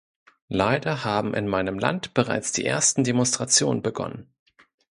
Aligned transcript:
Leider 0.49 1.03
haben 1.03 1.35
in 1.35 1.47
meinem 1.47 1.77
Land 1.77 2.15
bereits 2.15 2.51
die 2.51 2.65
ersten 2.65 3.03
Demonstrationen 3.03 3.83
begonnen. 3.83 4.33